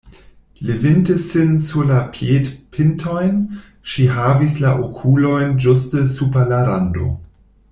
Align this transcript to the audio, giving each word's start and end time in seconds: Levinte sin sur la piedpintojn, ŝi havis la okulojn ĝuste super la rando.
Levinte 0.61 1.15
sin 1.19 1.59
sur 1.59 1.85
la 1.89 1.99
piedpintojn, 2.15 3.37
ŝi 3.91 4.07
havis 4.15 4.57
la 4.65 4.73
okulojn 4.87 5.53
ĝuste 5.67 6.03
super 6.15 6.51
la 6.55 6.63
rando. 6.71 7.11